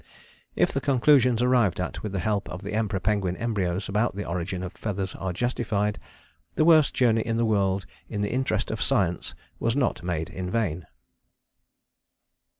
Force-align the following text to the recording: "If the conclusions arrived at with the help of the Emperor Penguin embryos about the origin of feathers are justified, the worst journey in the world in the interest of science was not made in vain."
"If 0.55 0.71
the 0.71 0.81
conclusions 0.81 1.43
arrived 1.43 1.79
at 1.79 2.01
with 2.01 2.11
the 2.11 2.17
help 2.17 2.49
of 2.49 2.63
the 2.63 2.73
Emperor 2.73 2.99
Penguin 2.99 3.37
embryos 3.37 3.87
about 3.87 4.15
the 4.15 4.25
origin 4.25 4.63
of 4.63 4.73
feathers 4.73 5.13
are 5.13 5.31
justified, 5.31 5.99
the 6.55 6.65
worst 6.65 6.95
journey 6.95 7.21
in 7.21 7.37
the 7.37 7.45
world 7.45 7.85
in 8.09 8.21
the 8.21 8.33
interest 8.33 8.71
of 8.71 8.81
science 8.81 9.35
was 9.59 9.75
not 9.75 10.01
made 10.01 10.31
in 10.31 10.49
vain." 10.49 10.87